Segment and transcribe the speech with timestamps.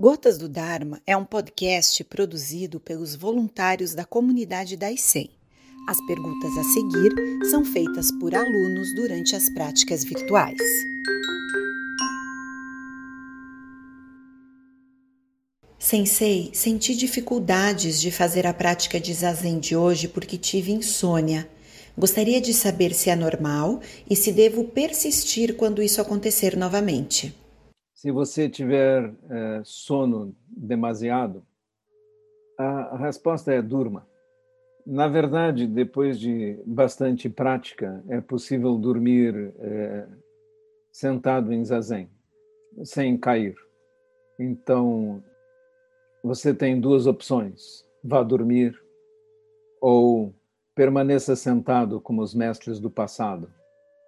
[0.00, 5.28] Gotas do Dharma é um podcast produzido pelos voluntários da comunidade da ICEM.
[5.88, 7.12] As perguntas a seguir
[7.50, 10.56] são feitas por alunos durante as práticas virtuais.
[15.80, 21.50] Sensei, senti dificuldades de fazer a prática de zazen de hoje porque tive insônia.
[21.98, 27.34] Gostaria de saber se é normal e se devo persistir quando isso acontecer novamente.
[27.98, 31.44] Se você tiver é, sono demasiado,
[32.56, 34.06] a, resposta é durma.
[34.86, 40.06] Na verdade, depois de bastante prática, é possível dormir é,
[40.92, 42.08] sentado em zazen,
[42.84, 43.56] sem cair.
[44.38, 45.20] Então,
[46.22, 48.80] você tem duas opções: vá dormir
[49.80, 50.32] ou
[50.72, 53.52] permaneça sentado como os mestres do passado,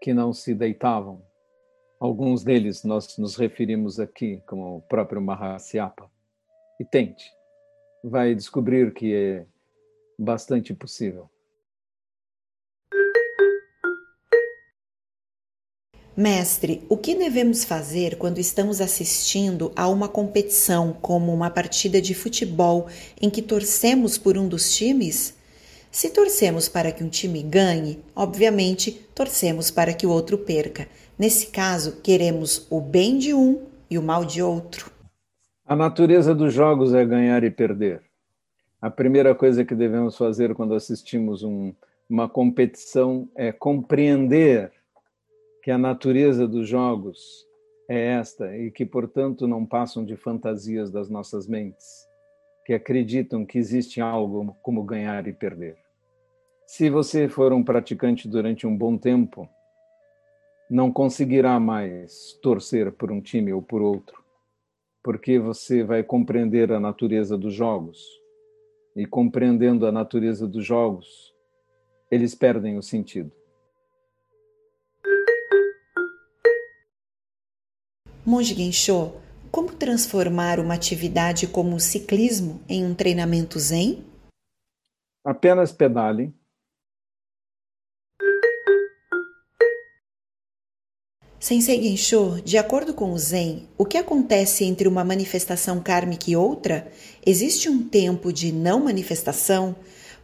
[0.01, 1.29] que não se deitavam
[2.01, 6.11] Alguns deles nós nos referimos aqui como o próprio Mahasyapa.
[6.81, 7.31] E tente.
[8.03, 9.47] Vai descobrir que é
[10.19, 11.29] bastante possível.
[16.17, 22.15] Mestre, o que devemos fazer quando estamos assistindo a uma competição como uma partida de
[22.15, 22.89] futebol
[23.21, 25.39] em que torcemos por um dos times?
[25.91, 30.87] Se torcemos para que um time ganhe, obviamente torcemos para que o outro perca.
[31.19, 34.89] Nesse caso, queremos o bem de um e o mal de outro.
[35.67, 38.03] A natureza dos jogos é ganhar e perder.
[38.81, 41.75] A primeira coisa que devemos fazer quando assistimos um,
[42.09, 44.71] uma competição é compreender
[45.63, 47.45] que a natureza dos jogos
[47.89, 52.10] é esta e que, portanto, não passam de fantasias das nossas mentes
[52.71, 55.77] que acreditam que existe algo como ganhar e perder.
[56.65, 59.49] Se você for um praticante durante um bom tempo,
[60.71, 64.23] não conseguirá mais torcer por um time ou por outro,
[65.03, 68.07] porque você vai compreender a natureza dos jogos.
[68.95, 71.35] E compreendendo a natureza dos jogos,
[72.09, 73.33] eles perdem o sentido.
[78.25, 79.13] Monge Gensho,
[79.51, 84.05] como transformar uma atividade como o ciclismo em um treinamento zen?
[85.25, 86.33] Apenas pedale.
[91.39, 96.37] Sensei Gensho, de acordo com o Zen, o que acontece entre uma manifestação kármica e
[96.37, 96.93] outra?
[97.25, 99.75] Existe um tempo de não manifestação?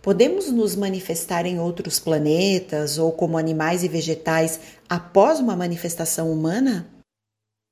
[0.02, 4.60] Podemos nos manifestar em outros planetas ou como animais e vegetais
[4.90, 6.86] após uma manifestação humana?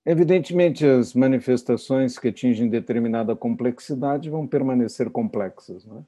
[0.06, 6.02] Evidentemente, as manifestações que atingem determinada complexidade vão permanecer complexas, não é?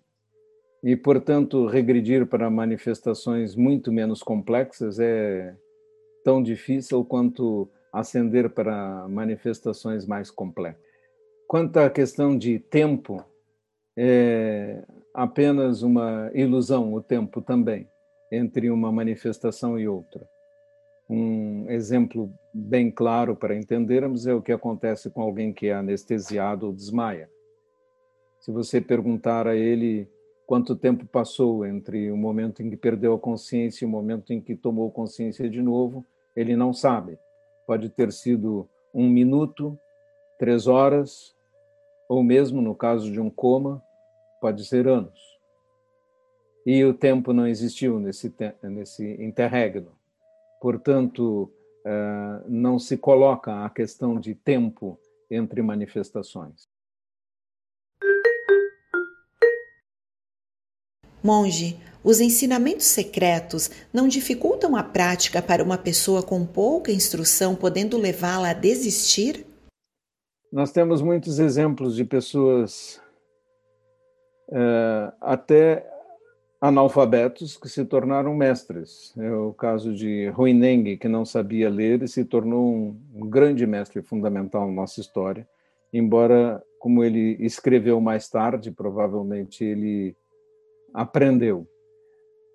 [0.84, 5.56] E, portanto, regredir para manifestações muito menos complexas é
[6.22, 10.84] tão difícil quanto ascender para manifestações mais complexas.
[11.48, 13.24] Quanto à questão de tempo,
[13.96, 14.82] é
[15.14, 17.88] apenas uma ilusão o tempo também,
[18.30, 20.28] entre uma manifestação e outra.
[21.08, 26.66] Um exemplo bem claro para entendermos é o que acontece com alguém que é anestesiado
[26.66, 27.30] ou desmaia.
[28.40, 30.08] Se você perguntar a ele
[30.46, 34.40] quanto tempo passou entre o momento em que perdeu a consciência e o momento em
[34.40, 37.18] que tomou consciência de novo, ele não sabe.
[37.66, 39.78] Pode ter sido um minuto,
[40.38, 41.34] três horas,
[42.08, 43.82] ou mesmo no caso de um coma,
[44.40, 45.18] pode ser anos.
[46.64, 49.95] E o tempo não existiu nesse, nesse interregno.
[50.66, 51.49] Portanto,
[51.84, 54.99] eh, não se coloca a questão de tempo
[55.31, 56.66] entre manifestações.
[61.22, 67.97] Monge, os ensinamentos secretos não dificultam a prática para uma pessoa com pouca instrução, podendo
[67.97, 69.47] levá-la a desistir?
[70.50, 73.00] Nós temos muitos exemplos de pessoas
[74.50, 75.95] eh, até
[76.60, 79.14] analfabetos que se tornaram mestres.
[79.16, 84.02] É o caso de Huineng, que não sabia ler e se tornou um grande mestre
[84.02, 85.46] fundamental na nossa história,
[85.92, 90.16] embora, como ele escreveu mais tarde, provavelmente ele
[90.94, 91.66] aprendeu.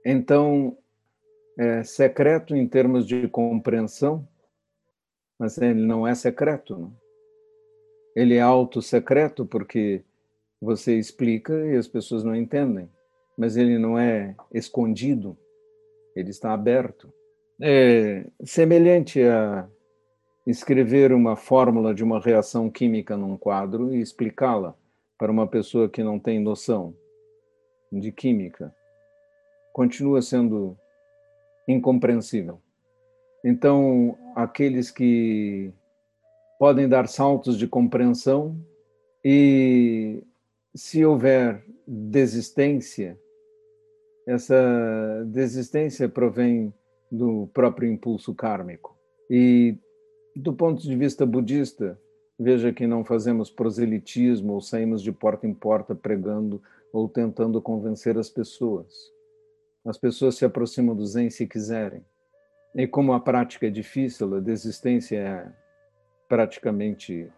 [0.06, 0.78] Então,
[1.58, 4.28] é secreto em termos de compreensão,
[5.38, 6.78] mas ele não é secreto.
[6.78, 6.96] Não?
[8.16, 10.04] Ele é auto-secreto porque
[10.60, 12.90] você explica e as pessoas não entendem
[13.42, 15.36] mas ele não é escondido,
[16.16, 17.12] ele está aberto.
[17.60, 19.68] É semelhante a
[20.46, 24.76] escrever uma fórmula de uma reação química num quadro e explicá-la
[25.18, 26.94] para uma pessoa que não tem noção
[27.92, 28.72] de química.
[29.74, 30.78] Continua sendo
[31.68, 32.62] incompreensível.
[33.44, 35.74] Então, aqueles que
[36.60, 38.56] podem dar saltos de compreensão
[39.26, 40.24] E
[40.76, 43.20] se houver desistência,
[44.28, 46.74] essa desistência provém
[47.12, 48.98] do próprio impulso kármico.
[49.30, 49.78] E
[50.36, 52.00] do ponto de vista budista,
[52.40, 56.62] veja que não fazemos proselitismo ou saímos de porta em porta pregando
[56.94, 59.12] ou tentando convencer as pessoas.
[59.86, 62.06] As pessoas se aproximam do Zen se quiserem.
[62.76, 65.52] E como a prática é difícil, a desistência é
[66.30, 67.30] praticamente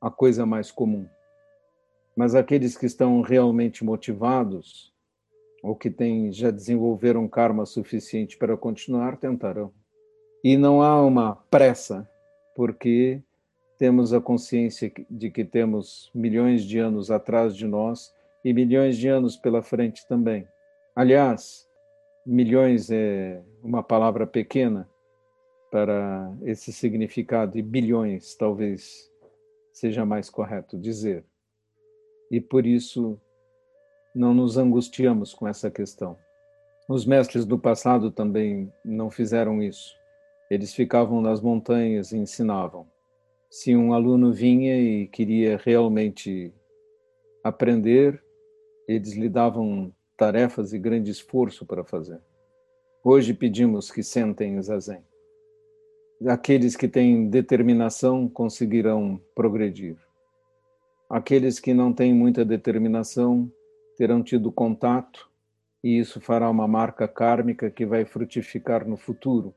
[0.00, 1.08] a coisa mais comum.
[2.16, 4.92] Mas aqueles que estão realmente motivados,
[5.62, 9.72] ou que têm, já desenvolveram karma suficiente para continuar, tentarão.
[10.42, 12.08] E não há uma pressa,
[12.54, 13.20] porque
[13.78, 18.12] temos a consciência de que temos milhões de anos atrás de nós
[18.44, 20.46] e milhões de anos pela frente também.
[20.94, 21.68] Aliás,
[22.26, 24.88] milhões é uma palavra pequena
[25.70, 29.10] para esse significado, e bilhões talvez
[29.72, 31.24] seja mais correto dizer.
[32.30, 33.20] E por isso
[34.18, 36.18] não nos angustiamos com essa questão.
[36.88, 39.94] Os mestres do passado também não fizeram isso.
[40.50, 42.84] Eles ficavam nas montanhas e ensinavam.
[43.48, 46.52] Se um aluno vinha e queria realmente
[47.44, 48.20] aprender,
[48.88, 52.20] eles lhe davam tarefas e grande esforço para fazer.
[53.04, 55.04] Hoje pedimos que sentem zazen.
[56.26, 59.96] Aqueles que têm determinação conseguirão progredir.
[61.08, 63.48] Aqueles que não têm muita determinação
[63.98, 65.28] terão tido contato
[65.82, 69.52] e isso fará uma marca kármica que vai frutificar no futuro,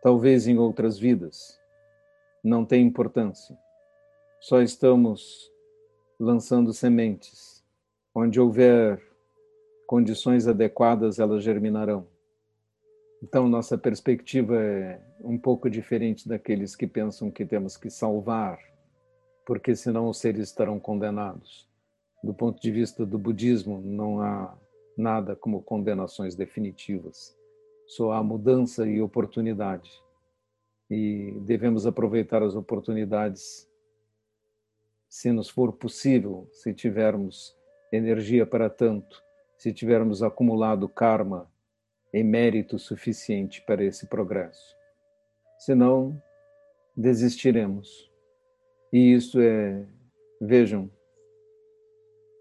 [0.00, 1.60] talvez em outras vidas.
[2.44, 3.58] Não tem importância.
[4.40, 5.52] Só estamos
[6.18, 7.64] lançando sementes.
[8.14, 9.02] Onde houver
[9.86, 12.06] condições adequadas, elas germinarão.
[13.20, 18.60] Então, nossa perspectiva é um pouco diferente daqueles que pensam que temos que salvar,
[19.44, 21.68] porque senão os seres estarão condenados.
[22.26, 24.52] Do ponto de vista do budismo, não há
[24.98, 27.38] nada como condenações definitivas.
[27.86, 30.02] Só há mudança e oportunidade.
[30.90, 33.70] E devemos aproveitar as oportunidades
[35.08, 37.56] se nos for possível, se tivermos
[37.92, 39.22] energia para tanto,
[39.56, 41.48] se tivermos acumulado karma
[42.12, 44.74] em mérito suficiente para esse progresso.
[45.60, 46.20] Senão,
[46.96, 48.10] desistiremos.
[48.92, 49.86] E isso é,
[50.40, 50.90] vejam,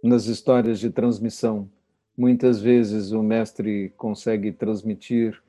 [0.05, 1.67] nas histórias de transmissão,
[2.15, 5.41] muitas vezes o mestre consegue transmitir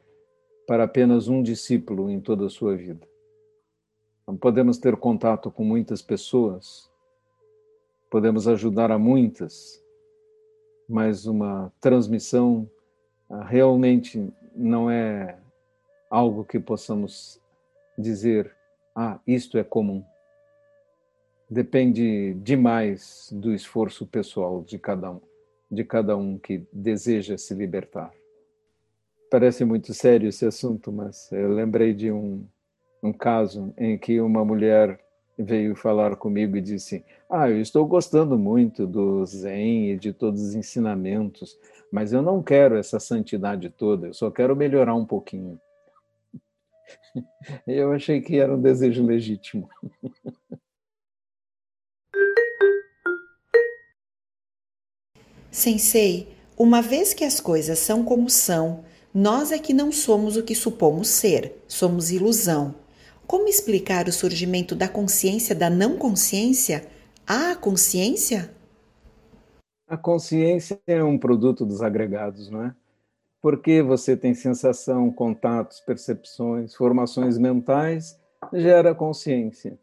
[0.67, 3.07] para apenas um discípulo em toda a sua vida.
[4.27, 6.91] Não podemos ter contato com muitas pessoas,
[8.11, 9.85] podemos ajudar a muitas,
[10.89, 12.69] mas uma transmissão
[13.29, 15.39] ah, realmente não é
[16.09, 17.39] algo que possamos
[17.99, 18.57] dizer,
[18.95, 20.03] ah, isto é comum.
[21.49, 25.21] Depende demais do esforço pessoal de cada um,
[25.71, 28.13] de cada um que deseja se libertar.
[29.31, 32.45] Parece muito sério esse assunto, mas eu lembrei de um,
[33.01, 35.01] um caso em que uma mulher
[35.39, 40.43] veio falar comigo e disse: Ah, eu estou gostando muito do Zen e de todos
[40.43, 41.57] os ensinamentos,
[41.93, 45.61] mas eu não quero essa santidade toda, eu só quero melhorar um pouquinho.
[47.67, 49.69] Eu achei que era um desejo legítimo.
[55.57, 58.85] Sensei, uma vez que as coisas são como são,
[59.15, 62.75] nós é que não somos o que supomos ser, somos ilusão.
[63.27, 66.87] Como explicar o surgimento da consciência da não consciência?
[67.27, 68.51] Há consciência?
[69.89, 72.75] A consciência é um produto dos agregados, não é?
[73.41, 78.21] Porque você tem sensação, contatos, percepções, formações mentais,
[78.53, 79.79] gera consciência.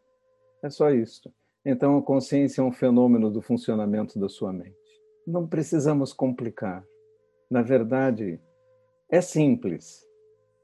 [0.62, 1.34] É só isso.
[1.64, 4.83] Então, a consciência é um fenômeno do funcionamento da sua mente.
[5.26, 6.84] Não precisamos complicar.
[7.50, 8.40] Na verdade,
[9.08, 10.06] é simples.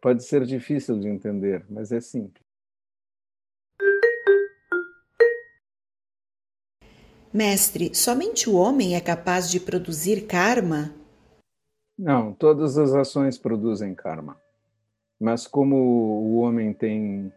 [0.01, 2.45] Pode ser difícil de entender, mas é simples.
[7.33, 10.93] Mestre, somente o homem é capaz de produzir karma?
[11.97, 14.41] Não, todas as ações produzem karma.
[15.21, 17.33] Mas como o homem tem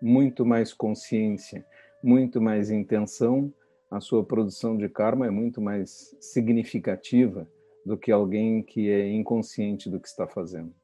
[0.00, 1.66] muito mais consciência,
[2.02, 3.52] muito mais intenção,
[3.92, 7.46] a sua produção de karma é muito mais significativa
[7.84, 10.74] do que alguém que é inconsciente do que está fazendo.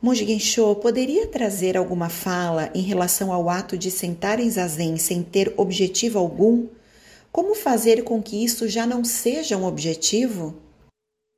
[0.00, 5.22] Monge Gensho poderia trazer alguma fala em relação ao ato de sentar em zazen sem
[5.22, 6.66] ter objetivo algum?
[7.30, 10.56] Como fazer com que isso já não seja um objetivo?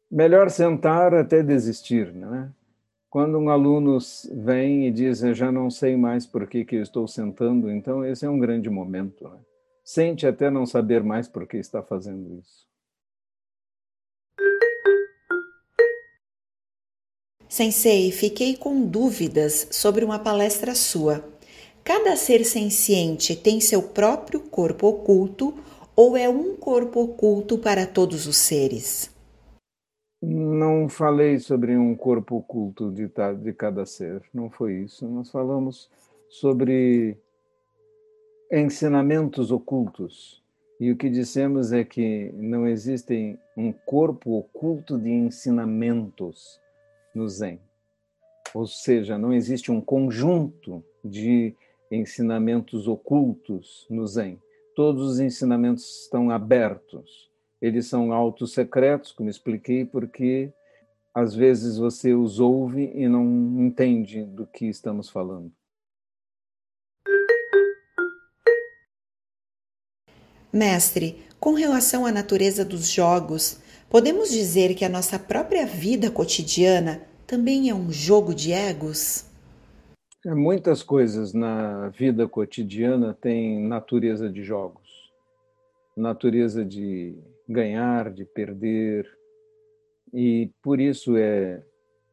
[0.09, 2.60] Melhor sentar até desistir, não é?
[3.11, 3.99] Quando um aluno
[4.31, 8.25] vem e diz, já não sei mais por que, que eu estou sentando, então esse
[8.25, 9.29] é um grande momento.
[9.29, 9.37] Né?
[9.83, 12.71] Sente até não saber mais por que está fazendo isso.
[17.49, 21.25] Sensei, fiquei com dúvidas sobre uma palestra sua.
[21.83, 25.53] Cada ser senciente tem seu próprio corpo oculto
[25.97, 29.11] ou é um corpo oculto para todos os seres?
[30.23, 33.11] Não falei sobre um corpo oculto de,
[33.43, 35.09] de cada ser, não foi isso.
[35.09, 35.91] Nós falamos
[36.29, 37.17] sobre
[38.53, 40.43] ensinamentos ocultos.
[40.79, 46.61] E o que dissemos é que não existem um corpo oculto de ensinamentos
[47.15, 47.59] no Zen.
[48.53, 51.55] Ou seja, não existe um conjunto de
[51.91, 54.39] ensinamentos ocultos no Zen.
[54.75, 57.30] Todos os ensinamentos estão abertos
[57.61, 60.53] eles são autos secretos, como expliquei, porque
[61.15, 63.25] às vezes você os ouve e não
[63.59, 65.53] entende do que estamos falando.
[70.53, 77.03] Mestre, com relação à natureza dos jogos, podemos dizer que a nossa própria vida cotidiana
[77.27, 79.27] também é um jogo de egos?
[80.27, 85.13] Muitas coisas na vida cotidiana têm natureza de jogos,
[85.97, 87.17] natureza de
[87.51, 89.11] ganhar, de perder.
[90.13, 91.63] E por isso é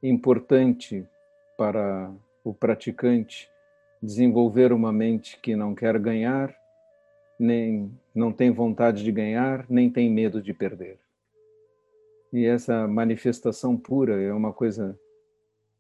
[0.02, 1.08] importante
[1.56, 2.12] para
[2.44, 3.48] o praticante
[4.02, 6.56] desenvolver uma mente que não quer ganhar,
[7.40, 11.00] nem não tem vontade de ganhar, nem tem medo de perder.
[12.34, 15.00] E essa manifestação pura é uma coisa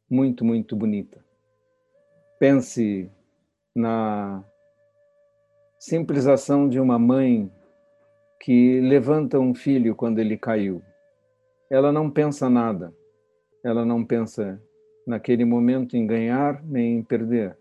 [0.10, 1.24] muito, muito bonita.
[2.40, 3.10] Pense
[3.76, 4.44] na
[5.80, 7.52] simples ação de uma mãe
[8.40, 10.82] que levanta um filho quando ele caiu.
[11.70, 12.94] Ela não pensa nada.
[13.64, 14.62] Ela não pensa
[15.06, 17.58] naquele momento em ganhar nem em perder.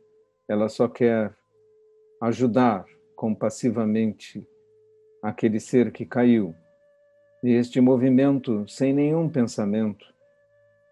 [0.49, 1.35] Ela só quer
[2.21, 4.47] ajudar compassivamente
[5.23, 6.55] aquele ser que caiu.
[7.43, 10.07] E este movimento, sem nenhum pensamento,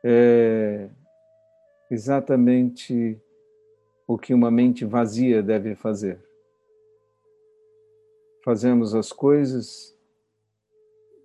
[0.05, 0.88] é
[1.91, 3.19] exatamente
[4.07, 6.21] o que uma mente vazia deve fazer
[8.45, 9.97] fazemos as coisas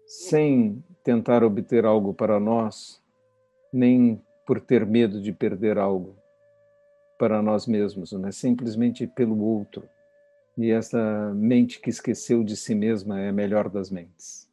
[0.07, 3.03] sem tentar obter algo para nós,
[3.73, 6.15] nem por ter medo de perder algo
[7.19, 9.87] para nós mesmos, mas simplesmente pelo outro.
[10.57, 14.47] E essa mente que esqueceu de si mesma é a melhor das mentes.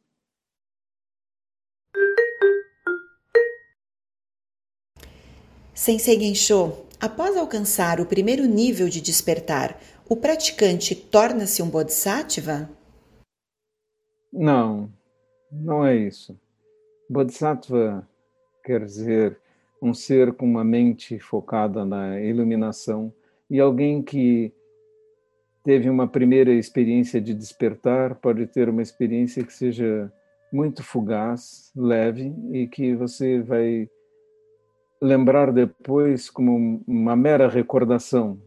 [5.73, 12.69] Sensei Gensho, após alcançar o primeiro nível de despertar, o praticante torna-se um bodhisattva?
[14.31, 14.89] Não,
[15.51, 16.39] não é isso.
[17.09, 18.07] Bodhisattva
[18.63, 19.37] quer dizer
[19.81, 23.13] um ser com uma mente focada na iluminação
[23.49, 24.51] e alguém que
[25.63, 30.11] teve uma primeira experiência de despertar pode ter uma experiência que seja
[30.51, 33.89] muito fugaz, leve e que você vai
[35.01, 38.41] lembrar depois como uma mera recordação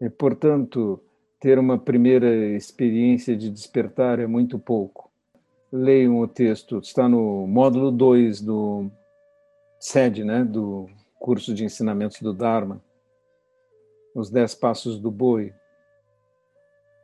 [0.00, 1.00] e, portanto,
[1.40, 5.10] ter uma primeira experiência de despertar é muito pouco.
[5.72, 8.90] Leiam o texto, está no módulo 2 do
[9.80, 10.88] SED, né, do
[11.18, 12.82] curso de ensinamentos do Dharma,
[14.14, 15.52] os dez passos do boi.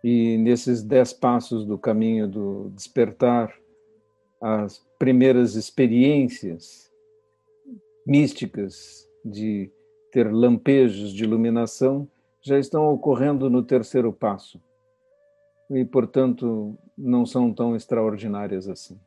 [0.02, 3.54] E nesses dez passos do caminho do despertar,
[4.40, 6.90] as primeiras experiências
[8.04, 9.70] místicas de
[10.10, 12.08] ter lampejos de iluminação
[12.42, 14.60] já estão ocorrendo no terceiro passo
[15.70, 19.00] e, portanto, não são tão extraordinárias assim.